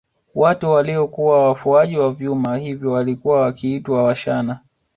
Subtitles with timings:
[0.35, 4.59] Watu waliokuwa wafuaji wa vyuma hivyo walikuwa wakiitwa Washana